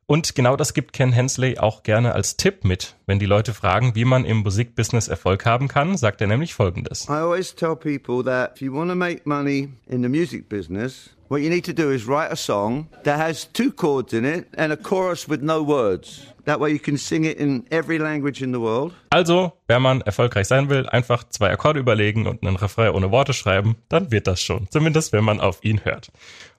Und 0.10 0.34
genau 0.34 0.56
das 0.56 0.74
gibt 0.74 0.92
Ken 0.92 1.12
Hensley 1.12 1.60
auch 1.60 1.84
gerne 1.84 2.14
als 2.16 2.36
Tipp 2.36 2.64
mit. 2.64 2.96
Wenn 3.06 3.20
die 3.20 3.28
Leute 3.28 3.54
fragen, 3.54 3.94
wie 3.94 4.06
man 4.06 4.26
im 4.26 4.38
Musikbusiness 4.38 5.08
Erfolg 5.08 5.46
haben 5.46 5.68
kann, 5.68 5.98
sagt 5.98 6.20
er 6.20 6.26
nämlich 6.26 6.56
Folgendes. 6.56 7.06
I 7.08 7.12
always 7.12 7.54
tell 7.54 7.76
people 7.76 8.24
that 8.24 8.56
if 8.56 8.62
you 8.64 8.74
want 8.74 8.90
to 8.90 8.96
make 8.96 9.22
money 9.26 9.70
in 9.88 10.02
the 10.02 10.10
music 10.10 10.50
business, 10.50 11.12
what 11.28 11.42
you 11.42 11.50
need 11.52 11.64
to 11.64 11.74
do 11.74 11.92
is 11.92 12.08
write 12.08 12.32
a 12.32 12.36
song 12.36 12.88
that 13.04 13.20
has 13.20 13.54
two 13.54 13.72
chords 13.72 14.12
in 14.12 14.26
it 14.26 14.48
and 14.58 14.74
a 14.74 14.76
chorus 14.76 15.30
with 15.30 15.44
no 15.44 15.62
words. 15.62 16.22
That 16.46 16.60
way 16.60 16.72
you 16.72 16.80
can 16.80 16.98
sing 16.98 17.26
it 17.26 17.38
in 17.38 17.68
every 17.70 18.00
language 18.00 18.42
in 18.42 18.52
the 18.52 18.60
world. 18.60 18.94
Also, 19.12 19.54
wenn 19.68 19.84
man 19.84 20.02
erfolgreich 20.02 20.48
sein 20.48 20.72
will, 20.72 20.88
einfach 20.88 21.24
zwei 21.30 21.52
Akkorde 21.52 21.80
überlegen 21.80 22.26
und 22.26 22.44
einen 22.44 22.56
Refrain 22.56 22.96
ohne 22.96 23.12
Worte 23.12 23.34
schreiben, 23.34 23.76
dann 23.90 24.10
wird 24.10 24.26
das 24.26 24.42
schon. 24.42 24.68
Zumindest 24.72 25.14
wenn 25.14 25.24
man 25.24 25.40
auf 25.40 25.64
ihn 25.64 25.86
hört. 25.86 26.12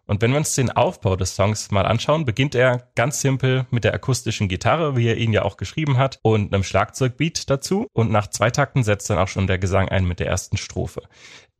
Und 0.06 0.22
wenn 0.22 0.32
wir 0.32 0.38
uns 0.38 0.54
den 0.54 0.70
Aufbau 0.70 1.16
des 1.16 1.36
Songs 1.36 1.70
mal 1.70 1.86
anschauen, 1.86 2.24
beginnt 2.24 2.54
er 2.54 2.88
ganz 2.96 3.20
simpel 3.20 3.66
mit 3.70 3.84
der 3.84 3.94
akustischen 3.94 4.48
Gitarre, 4.48 4.96
wie 4.96 5.06
er 5.06 5.16
ihn 5.16 5.32
ja 5.32 5.42
auch 5.42 5.56
geschrieben 5.56 5.98
hat, 5.98 6.18
und 6.22 6.52
einem 6.52 6.64
Schlagzeugbeat 6.64 7.48
dazu. 7.48 7.86
Und 7.92 8.10
nach 8.10 8.26
zwei 8.26 8.50
Takten 8.50 8.82
setzt 8.82 9.08
dann 9.10 9.18
auch 9.18 9.28
schon 9.28 9.46
der 9.46 9.58
Gesang 9.58 9.88
ein 9.88 10.04
mit 10.04 10.18
der 10.18 10.26
ersten 10.26 10.56
Strophe. 10.56 11.02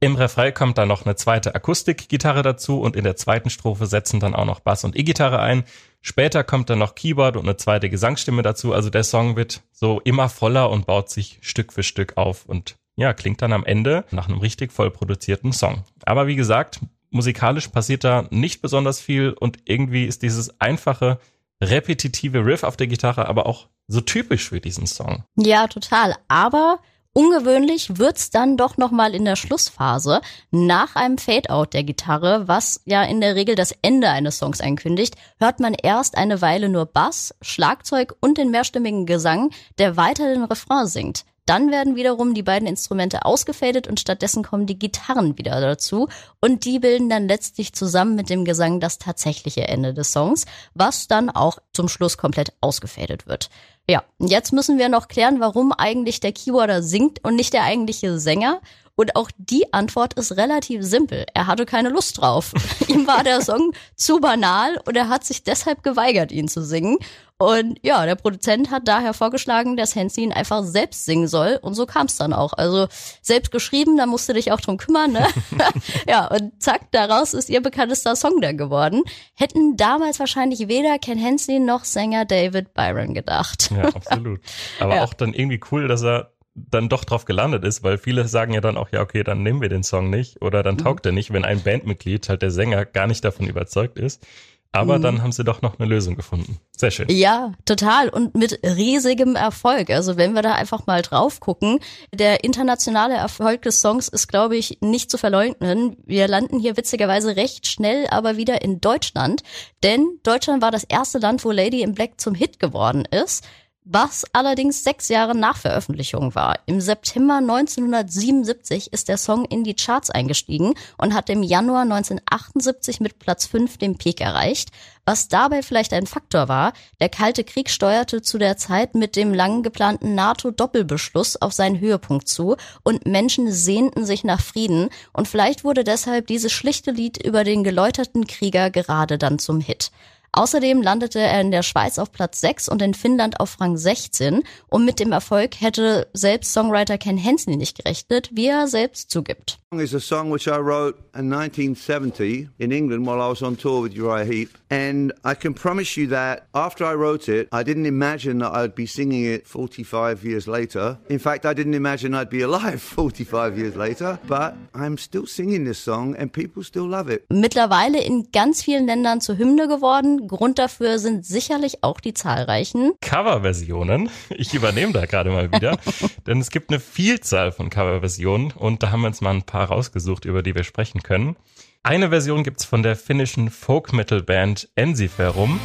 Im 0.02 0.16
Refrain 0.16 0.54
kommt 0.54 0.78
dann 0.78 0.88
noch 0.88 1.04
eine 1.04 1.14
zweite 1.14 1.54
Akustikgitarre 1.54 2.42
dazu 2.42 2.80
und 2.80 2.96
in 2.96 3.04
der 3.04 3.16
zweiten 3.16 3.50
Strophe 3.50 3.84
setzen 3.84 4.18
dann 4.18 4.34
auch 4.34 4.46
noch 4.46 4.60
Bass 4.60 4.82
und 4.82 4.96
E-Gitarre 4.96 5.40
ein. 5.40 5.64
Später 6.00 6.42
kommt 6.42 6.70
dann 6.70 6.78
noch 6.78 6.94
Keyboard 6.94 7.36
und 7.36 7.42
eine 7.42 7.58
zweite 7.58 7.90
Gesangsstimme 7.90 8.40
dazu. 8.40 8.72
Also 8.72 8.88
der 8.88 9.04
Song 9.04 9.36
wird 9.36 9.60
so 9.72 10.00
immer 10.00 10.30
voller 10.30 10.70
und 10.70 10.86
baut 10.86 11.10
sich 11.10 11.38
Stück 11.42 11.74
für 11.74 11.82
Stück 11.82 12.16
auf 12.16 12.46
und 12.46 12.76
ja, 12.96 13.12
klingt 13.12 13.42
dann 13.42 13.52
am 13.52 13.64
Ende 13.64 14.04
nach 14.10 14.28
einem 14.28 14.38
richtig 14.38 14.72
voll 14.72 14.90
produzierten 14.90 15.52
Song. 15.52 15.84
Aber 16.04 16.26
wie 16.26 16.36
gesagt, 16.36 16.80
musikalisch 17.10 17.68
passiert 17.68 18.04
da 18.04 18.26
nicht 18.30 18.62
besonders 18.62 19.00
viel 19.00 19.30
und 19.32 19.58
irgendwie 19.64 20.04
ist 20.04 20.22
dieses 20.22 20.60
einfache, 20.60 21.18
repetitive 21.62 22.44
Riff 22.44 22.62
auf 22.62 22.76
der 22.76 22.86
Gitarre 22.86 23.28
aber 23.28 23.46
auch 23.46 23.68
so 23.86 24.00
typisch 24.00 24.48
für 24.48 24.60
diesen 24.60 24.86
Song. 24.86 25.24
Ja, 25.36 25.66
total. 25.66 26.16
Aber 26.28 26.80
Ungewöhnlich 27.12 27.98
wird's 27.98 28.30
dann 28.30 28.56
doch 28.56 28.76
nochmal 28.76 29.16
in 29.16 29.24
der 29.24 29.34
Schlussphase 29.34 30.20
nach 30.52 30.94
einem 30.94 31.18
Fade-out 31.18 31.74
der 31.74 31.82
Gitarre, 31.82 32.46
was 32.46 32.82
ja 32.84 33.02
in 33.02 33.20
der 33.20 33.34
Regel 33.34 33.56
das 33.56 33.74
Ende 33.82 34.08
eines 34.08 34.38
Songs 34.38 34.60
einkündigt, 34.60 35.16
hört 35.40 35.58
man 35.58 35.74
erst 35.74 36.16
eine 36.16 36.40
Weile 36.40 36.68
nur 36.68 36.86
Bass, 36.86 37.34
Schlagzeug 37.42 38.14
und 38.20 38.38
den 38.38 38.52
mehrstimmigen 38.52 39.06
Gesang, 39.06 39.50
der 39.78 39.96
weiter 39.96 40.32
den 40.32 40.44
Refrain 40.44 40.86
singt. 40.86 41.24
Dann 41.46 41.70
werden 41.70 41.96
wiederum 41.96 42.34
die 42.34 42.42
beiden 42.42 42.68
Instrumente 42.68 43.24
ausgefadet 43.24 43.88
und 43.88 43.98
stattdessen 43.98 44.44
kommen 44.44 44.66
die 44.66 44.78
Gitarren 44.78 45.36
wieder 45.36 45.60
dazu 45.60 46.08
und 46.40 46.64
die 46.64 46.78
bilden 46.78 47.08
dann 47.08 47.26
letztlich 47.26 47.72
zusammen 47.72 48.14
mit 48.14 48.30
dem 48.30 48.44
Gesang 48.44 48.80
das 48.80 48.98
tatsächliche 48.98 49.66
Ende 49.66 49.94
des 49.94 50.12
Songs, 50.12 50.44
was 50.74 51.08
dann 51.08 51.30
auch 51.30 51.58
zum 51.72 51.88
Schluss 51.88 52.16
komplett 52.18 52.52
ausgefadet 52.60 53.26
wird. 53.26 53.50
Ja, 53.88 54.04
jetzt 54.18 54.52
müssen 54.52 54.78
wir 54.78 54.88
noch 54.88 55.08
klären, 55.08 55.40
warum 55.40 55.72
eigentlich 55.72 56.20
der 56.20 56.32
Keyboarder 56.32 56.82
singt 56.82 57.24
und 57.24 57.34
nicht 57.34 57.52
der 57.52 57.64
eigentliche 57.64 58.20
Sänger. 58.20 58.60
Und 58.94 59.16
auch 59.16 59.30
die 59.38 59.72
Antwort 59.72 60.14
ist 60.14 60.36
relativ 60.36 60.84
simpel. 60.84 61.24
Er 61.32 61.46
hatte 61.46 61.64
keine 61.64 61.88
Lust 61.88 62.20
drauf. 62.20 62.52
Ihm 62.88 63.06
war 63.06 63.24
der 63.24 63.40
Song 63.40 63.72
zu 63.96 64.20
banal 64.20 64.80
und 64.86 64.94
er 64.94 65.08
hat 65.08 65.24
sich 65.24 65.42
deshalb 65.42 65.82
geweigert, 65.82 66.30
ihn 66.30 66.48
zu 66.48 66.62
singen. 66.62 66.98
Und 67.40 67.78
ja, 67.82 68.04
der 68.04 68.16
Produzent 68.16 68.70
hat 68.70 68.86
daher 68.86 69.14
vorgeschlagen, 69.14 69.78
dass 69.78 69.96
Hansi 69.96 70.20
ihn 70.20 70.32
einfach 70.32 70.62
selbst 70.62 71.06
singen 71.06 71.26
soll. 71.26 71.58
Und 71.62 71.72
so 71.72 71.86
kam 71.86 72.04
es 72.04 72.16
dann 72.16 72.34
auch. 72.34 72.52
Also 72.52 72.86
selbst 73.22 73.50
geschrieben, 73.50 73.96
da 73.96 74.04
musst 74.04 74.28
du 74.28 74.34
dich 74.34 74.52
auch 74.52 74.60
drum 74.60 74.76
kümmern. 74.76 75.12
Ne? 75.12 75.26
ja, 76.06 76.26
und 76.26 76.62
zack, 76.62 76.90
daraus 76.90 77.32
ist 77.32 77.48
ihr 77.48 77.62
bekanntester 77.62 78.14
Song 78.14 78.42
dann 78.42 78.58
geworden. 78.58 79.04
Hätten 79.34 79.78
damals 79.78 80.20
wahrscheinlich 80.20 80.68
weder 80.68 80.98
Ken 80.98 81.18
Hansi 81.18 81.60
noch 81.60 81.86
Sänger 81.86 82.26
David 82.26 82.74
Byron 82.74 83.14
gedacht. 83.14 83.70
ja, 83.70 83.84
absolut. 83.84 84.40
Aber 84.78 84.96
ja. 84.96 85.04
auch 85.04 85.14
dann 85.14 85.32
irgendwie 85.32 85.60
cool, 85.72 85.88
dass 85.88 86.02
er 86.02 86.34
dann 86.54 86.90
doch 86.90 87.04
drauf 87.04 87.24
gelandet 87.24 87.64
ist, 87.64 87.82
weil 87.82 87.96
viele 87.96 88.28
sagen 88.28 88.52
ja 88.52 88.60
dann 88.60 88.76
auch, 88.76 88.90
ja, 88.92 89.00
okay, 89.00 89.24
dann 89.24 89.42
nehmen 89.42 89.62
wir 89.62 89.70
den 89.70 89.82
Song 89.82 90.10
nicht 90.10 90.42
oder 90.42 90.62
dann 90.62 90.74
mhm. 90.74 90.80
taugt 90.80 91.06
er 91.06 91.12
nicht, 91.12 91.32
wenn 91.32 91.46
ein 91.46 91.62
Bandmitglied, 91.62 92.28
halt 92.28 92.42
der 92.42 92.50
Sänger, 92.50 92.84
gar 92.84 93.06
nicht 93.06 93.24
davon 93.24 93.46
überzeugt 93.46 93.98
ist. 93.98 94.26
Aber 94.72 94.98
mhm. 94.98 95.02
dann 95.02 95.22
haben 95.22 95.32
sie 95.32 95.42
doch 95.42 95.62
noch 95.62 95.78
eine 95.78 95.88
Lösung 95.88 96.14
gefunden. 96.14 96.58
Sehr 96.76 96.92
schön. 96.92 97.08
Ja, 97.10 97.52
total. 97.64 98.08
Und 98.08 98.36
mit 98.36 98.60
riesigem 98.64 99.34
Erfolg. 99.34 99.90
Also 99.90 100.16
wenn 100.16 100.34
wir 100.34 100.42
da 100.42 100.54
einfach 100.54 100.86
mal 100.86 101.02
drauf 101.02 101.40
gucken, 101.40 101.80
der 102.14 102.44
internationale 102.44 103.14
Erfolg 103.14 103.62
des 103.62 103.80
Songs 103.80 104.06
ist, 104.06 104.28
glaube 104.28 104.56
ich, 104.56 104.78
nicht 104.80 105.10
zu 105.10 105.18
verleugnen. 105.18 105.96
Wir 106.06 106.28
landen 106.28 106.60
hier 106.60 106.76
witzigerweise 106.76 107.34
recht 107.34 107.66
schnell 107.66 108.06
aber 108.10 108.36
wieder 108.36 108.62
in 108.62 108.80
Deutschland. 108.80 109.42
Denn 109.82 110.06
Deutschland 110.22 110.62
war 110.62 110.70
das 110.70 110.84
erste 110.84 111.18
Land, 111.18 111.44
wo 111.44 111.50
Lady 111.50 111.82
in 111.82 111.94
Black 111.94 112.20
zum 112.20 112.34
Hit 112.34 112.60
geworden 112.60 113.04
ist. 113.10 113.44
Was 113.92 114.24
allerdings 114.32 114.84
sechs 114.84 115.08
Jahre 115.08 115.34
nach 115.34 115.56
Veröffentlichung 115.56 116.36
war. 116.36 116.60
Im 116.66 116.80
September 116.80 117.38
1977 117.38 118.92
ist 118.92 119.08
der 119.08 119.16
Song 119.16 119.44
in 119.46 119.64
die 119.64 119.74
Charts 119.74 120.10
eingestiegen 120.10 120.74
und 120.96 121.12
hat 121.12 121.28
im 121.28 121.42
Januar 121.42 121.82
1978 121.82 123.00
mit 123.00 123.18
Platz 123.18 123.46
5 123.46 123.78
den 123.78 123.98
Peak 123.98 124.20
erreicht. 124.20 124.70
Was 125.04 125.26
dabei 125.26 125.62
vielleicht 125.62 125.92
ein 125.92 126.06
Faktor 126.06 126.46
war, 126.48 126.72
der 127.00 127.08
Kalte 127.08 127.42
Krieg 127.42 127.68
steuerte 127.68 128.22
zu 128.22 128.38
der 128.38 128.56
Zeit 128.56 128.94
mit 128.94 129.16
dem 129.16 129.34
lang 129.34 129.64
geplanten 129.64 130.14
NATO-Doppelbeschluss 130.14 131.42
auf 131.42 131.52
seinen 131.52 131.80
Höhepunkt 131.80 132.28
zu 132.28 132.56
und 132.84 133.06
Menschen 133.06 133.50
sehnten 133.50 134.04
sich 134.04 134.22
nach 134.22 134.40
Frieden 134.40 134.88
und 135.12 135.26
vielleicht 135.26 135.64
wurde 135.64 135.82
deshalb 135.82 136.28
dieses 136.28 136.52
schlichte 136.52 136.92
Lied 136.92 137.20
über 137.20 137.42
den 137.42 137.64
geläuterten 137.64 138.28
Krieger 138.28 138.70
gerade 138.70 139.18
dann 139.18 139.40
zum 139.40 139.60
Hit. 139.60 139.90
Außerdem 140.32 140.80
landete 140.80 141.18
er 141.18 141.40
in 141.40 141.50
der 141.50 141.62
Schweiz 141.62 141.98
auf 141.98 142.12
Platz 142.12 142.40
6 142.40 142.68
und 142.68 142.82
in 142.82 142.94
Finnland 142.94 143.40
auf 143.40 143.60
Rang 143.60 143.76
16 143.76 144.42
und 144.68 144.84
mit 144.84 145.00
dem 145.00 145.12
Erfolg 145.12 145.60
hätte 145.60 146.06
selbst 146.12 146.52
Songwriter 146.52 146.98
Ken 146.98 147.16
Hensley 147.16 147.56
nicht 147.56 147.76
gerechnet, 147.76 148.30
wie 148.32 148.46
er 148.46 148.68
selbst 148.68 149.10
zugibt. 149.10 149.58
is 149.78 149.94
a 149.94 150.00
song 150.00 150.30
which 150.30 150.48
I 150.48 150.58
wrote 150.58 150.98
in 151.14 151.32
1970 151.32 152.48
in 152.58 152.72
England 152.72 153.06
while 153.06 153.20
I 153.20 153.28
was 153.28 153.40
on 153.40 153.54
tour 153.56 153.82
with 153.82 153.94
Uriah 153.94 154.24
Heep. 154.24 154.58
And 154.68 155.12
I 155.24 155.34
can 155.34 155.54
promise 155.54 155.96
you 155.96 156.08
that 156.08 156.48
after 156.54 156.84
I 156.84 156.94
wrote 156.94 157.28
it, 157.28 157.48
I 157.52 157.62
didn't 157.62 157.86
imagine 157.86 158.38
that 158.38 158.52
I'd 158.52 158.74
be 158.74 158.86
singing 158.86 159.24
it 159.24 159.46
45 159.46 160.24
years 160.24 160.48
later. 160.48 160.98
In 161.08 161.20
fact, 161.20 161.44
I 161.46 161.54
didn't 161.54 161.74
imagine 161.74 162.14
I'd 162.14 162.30
be 162.30 162.42
alive 162.42 162.82
45 162.82 163.58
years 163.58 163.76
later. 163.76 164.18
But 164.26 164.54
I'm 164.74 164.98
still 164.98 165.26
singing 165.26 165.64
this 165.64 165.78
song 165.78 166.16
and 166.16 166.32
people 166.32 166.64
still 166.64 166.88
love 166.88 167.08
it. 167.08 167.24
Mittlerweile 167.30 168.00
in 168.00 168.28
ganz 168.32 168.62
vielen 168.62 168.86
Ländern 168.86 169.20
zur 169.20 169.36
Hymne 169.36 169.68
geworden. 169.68 170.19
Grund 170.28 170.58
dafür 170.58 170.98
sind 170.98 171.24
sicherlich 171.24 171.82
auch 171.82 172.00
die 172.00 172.14
zahlreichen 172.14 172.92
Coverversionen. 173.00 174.10
Ich 174.30 174.54
übernehme 174.54 174.92
da 174.92 175.06
gerade 175.06 175.30
mal 175.30 175.52
wieder, 175.52 175.78
denn 176.26 176.40
es 176.40 176.50
gibt 176.50 176.70
eine 176.70 176.80
Vielzahl 176.80 177.52
von 177.52 177.70
Coverversionen 177.70 178.52
und 178.52 178.82
da 178.82 178.90
haben 178.90 179.02
wir 179.02 179.08
uns 179.08 179.20
mal 179.20 179.34
ein 179.34 179.42
paar 179.42 179.68
rausgesucht, 179.68 180.24
über 180.24 180.42
die 180.42 180.54
wir 180.54 180.64
sprechen 180.64 181.02
können. 181.02 181.36
Eine 181.82 182.10
Version 182.10 182.44
gibt's 182.44 182.64
von 182.64 182.82
der 182.82 182.96
finnischen 182.96 183.50
Folk-Metal-Band 183.50 184.68
Ensiferum. 184.74 185.58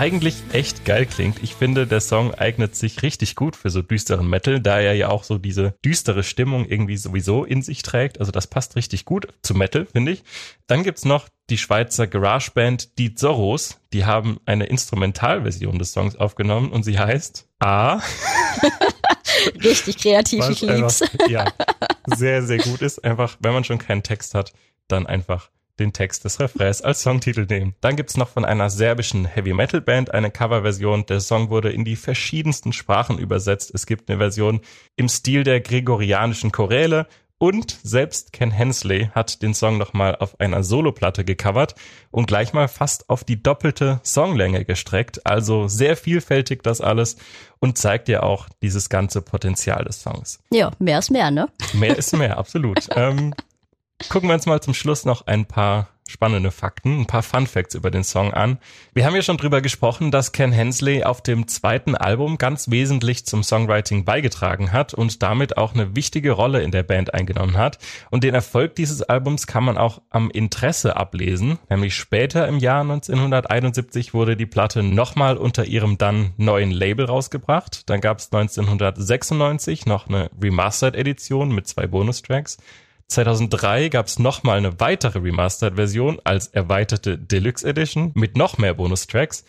Eigentlich 0.00 0.36
echt 0.54 0.86
geil 0.86 1.04
klingt. 1.04 1.42
Ich 1.42 1.54
finde, 1.54 1.86
der 1.86 2.00
Song 2.00 2.32
eignet 2.32 2.74
sich 2.74 3.02
richtig 3.02 3.36
gut 3.36 3.54
für 3.54 3.68
so 3.68 3.82
düsteren 3.82 4.30
Metal, 4.30 4.58
da 4.58 4.80
er 4.80 4.94
ja 4.94 5.10
auch 5.10 5.24
so 5.24 5.36
diese 5.36 5.74
düstere 5.84 6.22
Stimmung 6.22 6.64
irgendwie 6.64 6.96
sowieso 6.96 7.44
in 7.44 7.60
sich 7.60 7.82
trägt. 7.82 8.18
Also 8.18 8.32
das 8.32 8.46
passt 8.46 8.76
richtig 8.76 9.04
gut 9.04 9.28
zu 9.42 9.54
Metal, 9.54 9.84
finde 9.84 10.12
ich. 10.12 10.24
Dann 10.66 10.84
gibt's 10.84 11.04
noch 11.04 11.28
die 11.50 11.58
Schweizer 11.58 12.06
Garageband 12.06 12.96
Die 12.96 13.14
Zorros. 13.14 13.78
Die 13.92 14.06
haben 14.06 14.40
eine 14.46 14.64
Instrumentalversion 14.64 15.78
des 15.78 15.92
Songs 15.92 16.16
aufgenommen 16.16 16.72
und 16.72 16.82
sie 16.82 16.98
heißt 16.98 17.46
A. 17.58 18.00
Richtig 19.62 19.98
kreativ, 19.98 20.48
ich 20.48 20.62
lieb's. 20.62 21.02
Einfach, 21.02 21.28
ja, 21.28 21.44
sehr, 22.06 22.42
sehr 22.42 22.58
gut 22.58 22.80
ist. 22.80 23.04
Einfach, 23.04 23.36
wenn 23.40 23.52
man 23.52 23.64
schon 23.64 23.76
keinen 23.78 24.02
Text 24.02 24.32
hat, 24.32 24.54
dann 24.88 25.06
einfach 25.06 25.50
den 25.80 25.92
Text 25.92 26.24
des 26.24 26.38
Refrains 26.38 26.82
als 26.82 27.02
Songtitel 27.02 27.46
nehmen. 27.48 27.74
Dann 27.80 27.96
gibt's 27.96 28.16
noch 28.16 28.28
von 28.28 28.44
einer 28.44 28.70
serbischen 28.70 29.24
Heavy 29.24 29.52
Metal 29.52 29.80
Band 29.80 30.14
eine 30.14 30.30
Coverversion. 30.30 31.06
Der 31.06 31.20
Song 31.20 31.50
wurde 31.50 31.72
in 31.72 31.84
die 31.84 31.96
verschiedensten 31.96 32.72
Sprachen 32.72 33.18
übersetzt. 33.18 33.72
Es 33.74 33.86
gibt 33.86 34.08
eine 34.08 34.18
Version 34.18 34.60
im 34.96 35.08
Stil 35.08 35.42
der 35.42 35.60
gregorianischen 35.60 36.52
Choräle 36.52 37.06
und 37.42 37.78
selbst 37.82 38.34
Ken 38.34 38.50
Hensley 38.50 39.08
hat 39.14 39.40
den 39.40 39.54
Song 39.54 39.78
nochmal 39.78 40.14
auf 40.16 40.38
einer 40.38 40.62
Soloplatte 40.62 41.24
gecovert 41.24 41.74
und 42.10 42.26
gleich 42.26 42.52
mal 42.52 42.68
fast 42.68 43.08
auf 43.08 43.24
die 43.24 43.42
doppelte 43.42 43.98
Songlänge 44.02 44.66
gestreckt. 44.66 45.24
Also 45.24 45.66
sehr 45.66 45.96
vielfältig 45.96 46.62
das 46.62 46.82
alles 46.82 47.16
und 47.58 47.78
zeigt 47.78 48.10
ja 48.10 48.22
auch 48.22 48.46
dieses 48.60 48.90
ganze 48.90 49.22
Potenzial 49.22 49.84
des 49.84 50.02
Songs. 50.02 50.40
Ja, 50.50 50.70
mehr 50.78 50.98
ist 50.98 51.10
mehr, 51.10 51.30
ne? 51.30 51.48
Mehr 51.72 51.96
ist 51.96 52.14
mehr, 52.14 52.36
absolut. 52.36 52.86
ähm, 52.94 53.32
gucken 54.08 54.28
wir 54.28 54.34
uns 54.34 54.46
mal 54.46 54.60
zum 54.60 54.74
Schluss 54.74 55.04
noch 55.04 55.26
ein 55.26 55.46
paar 55.46 55.88
spannende 56.10 56.50
Fakten, 56.50 57.00
ein 57.00 57.06
paar 57.06 57.22
Fun 57.22 57.46
Facts 57.46 57.74
über 57.74 57.90
den 57.90 58.04
Song 58.04 58.34
an. 58.34 58.58
Wir 58.92 59.06
haben 59.06 59.14
ja 59.14 59.22
schon 59.22 59.36
drüber 59.36 59.60
gesprochen, 59.60 60.10
dass 60.10 60.32
Ken 60.32 60.52
Hensley 60.52 61.04
auf 61.04 61.22
dem 61.22 61.46
zweiten 61.46 61.94
Album 61.94 62.36
ganz 62.36 62.70
wesentlich 62.70 63.24
zum 63.26 63.42
Songwriting 63.42 64.04
beigetragen 64.04 64.72
hat 64.72 64.92
und 64.92 65.22
damit 65.22 65.56
auch 65.56 65.74
eine 65.74 65.94
wichtige 65.94 66.32
Rolle 66.32 66.62
in 66.62 66.72
der 66.72 66.82
Band 66.82 67.14
eingenommen 67.14 67.56
hat. 67.56 67.78
Und 68.10 68.24
den 68.24 68.34
Erfolg 68.34 68.74
dieses 68.74 69.02
Albums 69.02 69.46
kann 69.46 69.64
man 69.64 69.78
auch 69.78 70.02
am 70.10 70.30
Interesse 70.30 70.96
ablesen, 70.96 71.58
nämlich 71.68 71.94
später 71.94 72.48
im 72.48 72.58
Jahr 72.58 72.82
1971 72.82 74.12
wurde 74.12 74.36
die 74.36 74.46
Platte 74.46 74.82
nochmal 74.82 75.36
unter 75.36 75.64
ihrem 75.64 75.96
dann 75.96 76.32
neuen 76.36 76.72
Label 76.72 77.06
rausgebracht. 77.06 77.88
Dann 77.88 78.00
gab 78.00 78.18
es 78.18 78.32
1996 78.32 79.86
noch 79.86 80.08
eine 80.08 80.30
Remastered-Edition 80.40 81.54
mit 81.54 81.68
zwei 81.68 81.86
Bonustracks. 81.86 82.58
2003 83.10 83.88
gab 83.88 84.06
es 84.06 84.18
nochmal 84.18 84.58
eine 84.58 84.78
weitere 84.78 85.18
Remastered-Version 85.18 86.20
als 86.24 86.46
erweiterte 86.46 87.18
Deluxe 87.18 87.66
Edition 87.66 88.12
mit 88.14 88.36
noch 88.36 88.56
mehr 88.56 88.74
Bonustracks. 88.74 89.44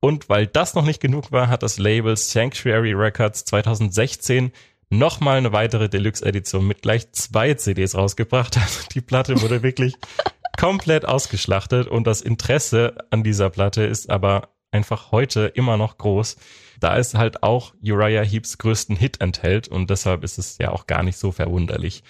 Und 0.00 0.28
weil 0.28 0.46
das 0.46 0.74
noch 0.74 0.84
nicht 0.84 1.00
genug 1.00 1.32
war, 1.32 1.48
hat 1.48 1.62
das 1.62 1.78
Label 1.78 2.16
Sanctuary 2.16 2.92
Records 2.92 3.46
2016 3.46 4.52
nochmal 4.90 5.38
eine 5.38 5.52
weitere 5.52 5.88
Deluxe-Edition 5.88 6.66
mit 6.66 6.82
gleich 6.82 7.10
zwei 7.12 7.54
CDs 7.54 7.94
rausgebracht. 7.94 8.56
Also 8.60 8.80
die 8.92 9.00
Platte 9.00 9.40
wurde 9.40 9.62
wirklich 9.62 9.94
komplett 10.58 11.06
ausgeschlachtet 11.06 11.88
und 11.88 12.06
das 12.06 12.20
Interesse 12.20 12.96
an 13.10 13.24
dieser 13.24 13.48
Platte 13.50 13.82
ist 13.82 14.10
aber 14.10 14.50
einfach 14.70 15.10
heute 15.10 15.46
immer 15.46 15.76
noch 15.76 15.96
groß, 15.96 16.36
da 16.80 16.98
es 16.98 17.14
halt 17.14 17.42
auch 17.42 17.72
Uriah 17.82 18.22
Heeps 18.22 18.58
größten 18.58 18.96
Hit 18.96 19.20
enthält 19.20 19.68
und 19.68 19.88
deshalb 19.88 20.22
ist 20.22 20.38
es 20.38 20.58
ja 20.58 20.70
auch 20.70 20.86
gar 20.86 21.02
nicht 21.02 21.16
so 21.16 21.32
verwunderlich. 21.32 22.02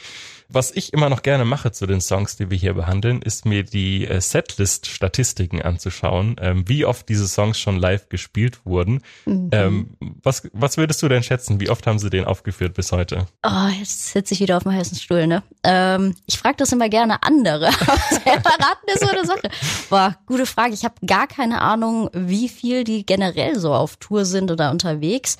Was 0.48 0.70
ich 0.70 0.92
immer 0.92 1.08
noch 1.08 1.22
gerne 1.22 1.44
mache 1.44 1.72
zu 1.72 1.86
den 1.86 2.00
Songs, 2.00 2.36
die 2.36 2.50
wir 2.50 2.56
hier 2.56 2.74
behandeln, 2.74 3.20
ist 3.20 3.46
mir 3.46 3.64
die 3.64 4.06
äh, 4.06 4.20
Setlist-Statistiken 4.20 5.60
anzuschauen, 5.60 6.36
ähm, 6.40 6.68
wie 6.68 6.84
oft 6.84 7.08
diese 7.08 7.26
Songs 7.26 7.58
schon 7.58 7.78
live 7.78 8.08
gespielt 8.08 8.60
wurden. 8.64 9.02
Mhm. 9.24 9.48
Ähm, 9.52 9.96
was, 10.22 10.48
was 10.52 10.76
würdest 10.76 11.02
du 11.02 11.08
denn 11.08 11.24
schätzen? 11.24 11.60
Wie 11.60 11.68
oft 11.68 11.86
haben 11.86 11.98
sie 11.98 12.10
den 12.10 12.24
aufgeführt 12.24 12.74
bis 12.74 12.92
heute? 12.92 13.26
Oh, 13.44 13.68
jetzt 13.78 14.12
sitze 14.12 14.34
ich 14.34 14.40
wieder 14.40 14.56
auf 14.56 14.62
dem 14.62 14.72
heißen 14.72 14.96
Stuhl, 14.96 15.26
ne? 15.26 15.42
Ähm, 15.64 16.14
ich 16.26 16.38
frage 16.38 16.56
das 16.58 16.72
immer 16.72 16.88
gerne 16.88 17.22
andere. 17.24 17.70
Selber 18.10 18.50
raten 18.50 18.86
ist 18.86 19.00
so 19.00 19.08
eine 19.08 19.26
Sache. 19.26 19.50
Boah, 19.90 20.16
gute 20.26 20.46
Frage. 20.46 20.74
Ich 20.74 20.84
habe 20.84 20.94
gar 21.04 21.26
keine 21.26 21.60
Ahnung, 21.60 22.08
wie 22.12 22.48
viel 22.48 22.84
die 22.84 23.04
generell 23.04 23.58
so 23.58 23.74
auf 23.74 23.96
Tour 23.96 24.24
sind 24.24 24.50
oder 24.52 24.70
unterwegs. 24.70 25.38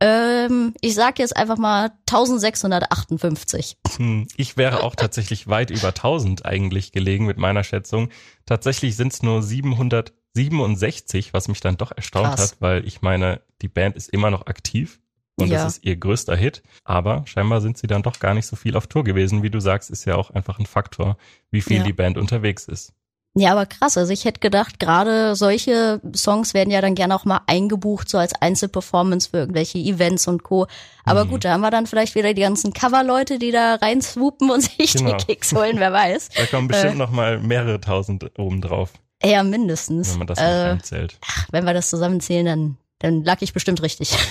Ähm, 0.00 0.74
ich 0.80 0.94
sag 0.94 1.18
jetzt 1.18 1.36
einfach 1.36 1.58
mal 1.58 1.90
1658. 2.08 3.76
Hm, 3.96 4.28
ich 4.36 4.56
wäre 4.56 4.82
auch 4.82 4.94
tatsächlich 4.96 5.48
weit 5.48 5.70
über 5.70 5.88
1000 5.88 6.44
eigentlich 6.44 6.92
gelegen 6.92 7.26
mit 7.26 7.36
meiner 7.38 7.64
Schätzung. 7.64 8.10
Tatsächlich 8.46 8.96
sind 8.96 9.12
es 9.12 9.22
nur 9.22 9.42
767, 9.42 11.32
was 11.32 11.48
mich 11.48 11.60
dann 11.60 11.76
doch 11.76 11.90
erstaunt 11.90 12.36
Krass. 12.36 12.52
hat, 12.52 12.60
weil 12.60 12.86
ich 12.86 13.02
meine, 13.02 13.40
die 13.60 13.68
Band 13.68 13.96
ist 13.96 14.08
immer 14.10 14.30
noch 14.30 14.46
aktiv 14.46 15.00
und 15.36 15.48
ja. 15.48 15.62
das 15.62 15.76
ist 15.76 15.84
ihr 15.84 15.96
größter 15.96 16.36
Hit. 16.36 16.62
Aber 16.84 17.24
scheinbar 17.26 17.60
sind 17.60 17.78
sie 17.78 17.86
dann 17.88 18.02
doch 18.02 18.20
gar 18.20 18.34
nicht 18.34 18.46
so 18.46 18.54
viel 18.54 18.76
auf 18.76 18.86
Tour 18.86 19.04
gewesen. 19.04 19.42
Wie 19.42 19.50
du 19.50 19.60
sagst, 19.60 19.90
ist 19.90 20.04
ja 20.04 20.14
auch 20.14 20.30
einfach 20.30 20.58
ein 20.60 20.66
Faktor, 20.66 21.16
wie 21.50 21.60
viel 21.60 21.78
ja. 21.78 21.82
die 21.84 21.92
Band 21.92 22.18
unterwegs 22.18 22.66
ist. 22.66 22.92
Ja, 23.34 23.52
aber 23.52 23.66
krass. 23.66 23.96
Also 23.96 24.12
ich 24.12 24.24
hätte 24.24 24.40
gedacht, 24.40 24.80
gerade 24.80 25.36
solche 25.36 26.00
Songs 26.14 26.54
werden 26.54 26.70
ja 26.70 26.80
dann 26.80 26.94
gerne 26.94 27.14
auch 27.14 27.24
mal 27.24 27.40
eingebucht, 27.46 28.08
so 28.08 28.18
als 28.18 28.34
Einzelperformance 28.34 29.30
für 29.30 29.38
irgendwelche 29.38 29.78
Events 29.78 30.26
und 30.26 30.42
Co. 30.42 30.66
Aber 31.04 31.24
mhm. 31.24 31.30
gut, 31.30 31.44
da 31.44 31.52
haben 31.52 31.60
wir 31.60 31.70
dann 31.70 31.86
vielleicht 31.86 32.14
wieder 32.14 32.34
die 32.34 32.42
ganzen 32.42 32.72
Cover-Leute, 32.72 33.38
die 33.38 33.52
da 33.52 33.76
reinswoopen 33.76 34.50
und 34.50 34.62
sich 34.62 34.94
genau. 34.94 35.16
die 35.16 35.24
Kicks 35.24 35.54
holen, 35.54 35.78
wer 35.78 35.92
weiß. 35.92 36.30
Da 36.36 36.46
kommen 36.46 36.68
bestimmt 36.68 36.94
äh, 36.94 36.98
noch 36.98 37.10
mal 37.10 37.38
mehrere 37.38 37.80
tausend 37.80 38.30
oben 38.38 38.60
drauf. 38.60 38.92
Ja, 39.22 39.42
mindestens. 39.42 40.12
Wenn 40.12 40.18
man 40.18 40.26
das 40.26 40.38
äh, 40.38 40.78
zählt. 40.82 41.18
Ach, 41.26 41.46
wenn 41.50 41.64
wir 41.64 41.74
das 41.74 41.90
zusammenzählen, 41.90 42.46
dann, 42.46 42.76
dann 42.98 43.24
lag 43.24 43.42
ich 43.42 43.52
bestimmt 43.52 43.82
richtig. 43.82 44.16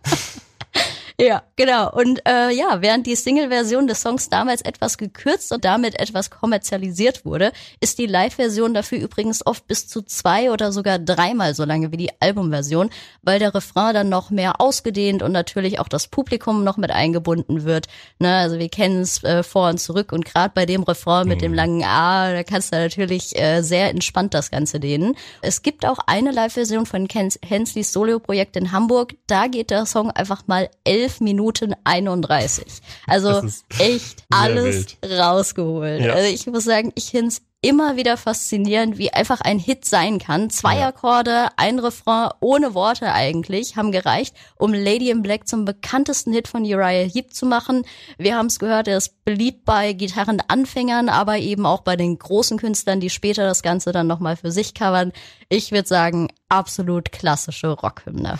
Ja, 1.21 1.43
genau. 1.55 1.91
Und 1.91 2.19
äh, 2.27 2.49
ja, 2.49 2.81
während 2.81 3.05
die 3.05 3.15
Single-Version 3.15 3.85
des 3.85 4.01
Songs 4.01 4.29
damals 4.29 4.63
etwas 4.63 4.97
gekürzt 4.97 5.51
und 5.51 5.63
damit 5.65 5.99
etwas 5.99 6.31
kommerzialisiert 6.31 7.25
wurde, 7.25 7.51
ist 7.79 7.99
die 7.99 8.07
Live-Version 8.07 8.73
dafür 8.73 8.97
übrigens 8.97 9.45
oft 9.45 9.67
bis 9.67 9.87
zu 9.87 10.01
zwei 10.01 10.49
oder 10.49 10.71
sogar 10.71 10.97
dreimal 10.97 11.53
so 11.53 11.63
lange 11.63 11.91
wie 11.91 11.97
die 11.97 12.09
Album-Version, 12.19 12.89
weil 13.21 13.37
der 13.37 13.53
Refrain 13.53 13.93
dann 13.93 14.09
noch 14.09 14.31
mehr 14.31 14.59
ausgedehnt 14.59 15.21
und 15.21 15.31
natürlich 15.31 15.79
auch 15.79 15.87
das 15.87 16.07
Publikum 16.07 16.63
noch 16.63 16.77
mit 16.77 16.89
eingebunden 16.89 17.65
wird. 17.65 17.85
Ne, 18.17 18.37
also 18.37 18.57
wir 18.57 18.69
kennen 18.69 19.01
es 19.01 19.23
äh, 19.23 19.43
vor 19.43 19.69
und 19.69 19.79
zurück 19.79 20.13
und 20.13 20.25
gerade 20.25 20.53
bei 20.55 20.65
dem 20.65 20.81
Refrain 20.81 21.27
mit 21.27 21.37
mhm. 21.37 21.43
dem 21.43 21.53
langen 21.53 21.83
A, 21.83 22.33
da 22.33 22.43
kannst 22.43 22.73
du 22.73 22.77
natürlich 22.77 23.39
äh, 23.39 23.61
sehr 23.61 23.91
entspannt 23.91 24.33
das 24.33 24.49
Ganze 24.49 24.79
dehnen. 24.79 25.15
Es 25.43 25.61
gibt 25.61 25.85
auch 25.85 25.99
eine 26.07 26.31
Live-Version 26.31 26.87
von 26.87 27.07
Hensleys 27.07 27.93
Solo-Projekt 27.93 28.55
in 28.55 28.71
Hamburg. 28.71 29.13
Da 29.27 29.45
geht 29.45 29.69
der 29.69 29.85
Song 29.85 30.09
einfach 30.09 30.47
mal 30.47 30.67
elf 30.83 31.10
Minuten 31.19 31.73
31. 31.83 32.65
Also 33.07 33.41
echt 33.79 34.23
alles 34.29 34.97
wild. 35.01 35.19
rausgeholt. 35.19 36.01
Ja. 36.01 36.13
Also 36.13 36.33
ich 36.33 36.47
muss 36.47 36.63
sagen, 36.63 36.91
ich 36.95 37.11
finde 37.11 37.27
es 37.27 37.41
immer 37.61 37.95
wieder 37.95 38.17
faszinierend, 38.17 38.97
wie 38.97 39.13
einfach 39.13 39.41
ein 39.41 39.59
Hit 39.59 39.85
sein 39.85 40.17
kann. 40.17 40.49
Zwei 40.49 40.79
ja. 40.79 40.87
Akkorde, 40.87 41.49
ein 41.57 41.77
Refrain 41.77 42.31
ohne 42.39 42.73
Worte 42.73 43.13
eigentlich 43.13 43.75
haben 43.75 43.91
gereicht, 43.91 44.35
um 44.55 44.73
Lady 44.73 45.11
in 45.11 45.21
Black 45.21 45.47
zum 45.47 45.65
bekanntesten 45.65 46.33
Hit 46.33 46.47
von 46.47 46.63
Uriah 46.63 47.07
Heep 47.07 47.33
zu 47.33 47.45
machen. 47.45 47.83
Wir 48.17 48.35
haben 48.35 48.47
es 48.47 48.57
gehört, 48.57 48.87
er 48.87 48.97
ist 48.97 49.23
beliebt 49.25 49.63
bei 49.63 49.93
Gitarrenanfängern, 49.93 51.07
aber 51.07 51.37
eben 51.37 51.67
auch 51.67 51.81
bei 51.81 51.95
den 51.95 52.17
großen 52.17 52.57
Künstlern, 52.57 52.99
die 52.99 53.11
später 53.11 53.43
das 53.43 53.61
Ganze 53.61 53.91
dann 53.91 54.07
nochmal 54.07 54.37
für 54.37 54.51
sich 54.51 54.73
covern. 54.73 55.11
Ich 55.47 55.71
würde 55.71 55.87
sagen, 55.87 56.29
absolut 56.49 57.11
klassische 57.11 57.69
Rockhymne. 57.69 58.39